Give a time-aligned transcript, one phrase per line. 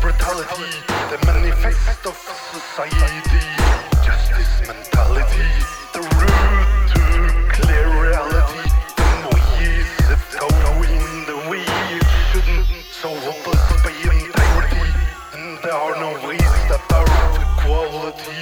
[0.00, 3.46] Brutality, the manifest of society.
[4.04, 5.83] Justice mentality,
[13.24, 14.84] hopeless by integrity.
[15.32, 18.36] And there are no ways that are of equality.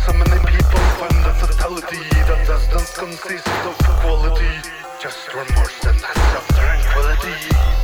[0.00, 4.48] So many people find a fatality that does not consist of quality.
[4.96, 7.36] Just remorse and lack of tranquility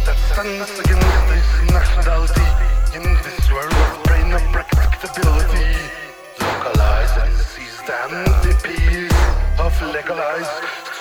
[0.08, 2.48] that stands against this nationality
[2.96, 5.68] in this world of brain unpredictability.
[6.40, 9.12] Localize and seize the anti-peace
[9.60, 10.48] of legalize,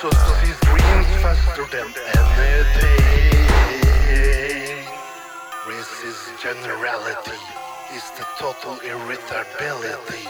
[0.04, 3.09] so to seize dreams faster than anything.
[3.09, 3.09] Racist
[8.40, 10.24] total irritability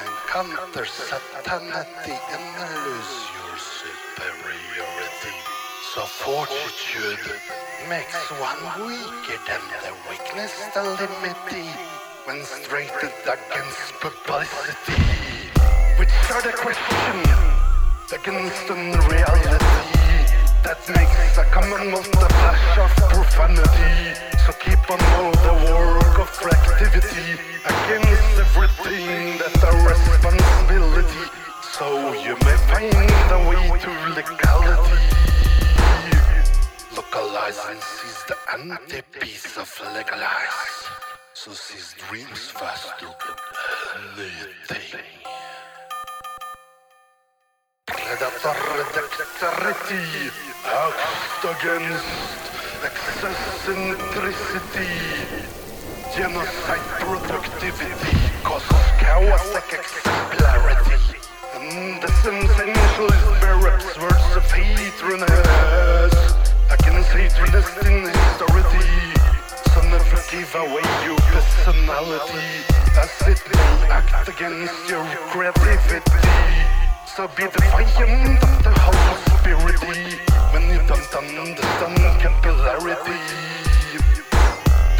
[0.00, 5.36] and counter satanity and lose your superiority.
[5.94, 7.22] So fortitude
[7.88, 11.70] makes one weaker than the weakness the limity
[12.26, 15.02] when straightened against publicity.
[15.96, 17.22] Which are the question
[18.10, 19.64] against unreality
[20.64, 24.33] that makes a commonwealth a flash of profanity.
[24.44, 31.24] So keep on all the work of activity against everything that's a responsibility.
[31.72, 32.92] So you may find
[33.32, 35.00] the way to legality.
[36.94, 40.90] Localize and seize the antipiece of legalize.
[41.32, 42.52] So seize dreams
[44.16, 44.30] than
[44.76, 45.00] anything.
[47.86, 48.56] Predator
[48.92, 50.04] dexterity
[50.66, 54.90] act against excesscentricity.
[56.14, 61.18] Genocide productivity causes chaos exemplarity.
[61.54, 66.14] And the sensationalist barracks words of hatredness
[66.70, 68.62] against hatredness in history.
[69.72, 72.48] So never give away your personality
[72.96, 76.28] as it may act against your creativity.
[77.06, 79.80] So be defiant of the whole spirit
[80.54, 83.18] when you don't understand capillarity.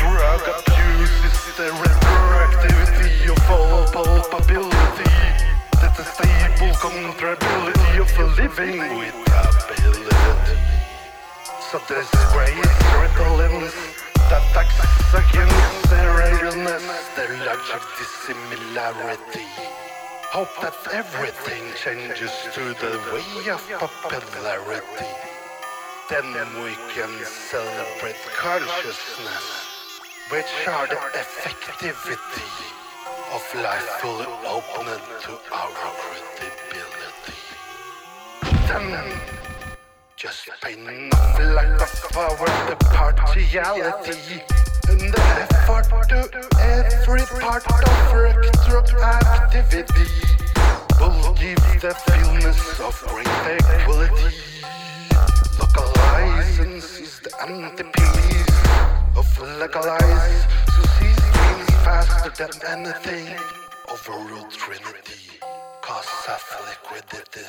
[0.03, 5.15] Drug abuse is the retroactivity of all culpability.
[5.81, 9.15] That's a stable contrability of living with
[9.47, 10.59] ability.
[11.71, 13.77] So this disgrace repellence
[14.31, 14.81] that acts
[15.23, 16.85] against their realness,
[17.15, 19.47] their logic dissimilarity.
[20.35, 25.34] Hope that everything changes to the way of popularity.
[26.11, 29.45] Then we can celebrate consciousness,
[30.29, 32.45] which are the effectivity
[33.33, 34.85] of life fully open
[35.23, 37.35] to our credibility.
[38.69, 39.19] Then
[40.15, 44.43] just pay enough lack of power, the partiality,
[44.89, 46.21] and the effort to
[46.61, 47.73] every part of
[48.13, 50.09] retroactivity
[51.01, 53.27] will give the feelness of great
[53.71, 54.37] equality.
[57.47, 63.37] And the antipiece of legalize, so seize dreams faster than anything.
[63.87, 65.39] Overrule Trinity,
[65.83, 67.47] cause of liquidity.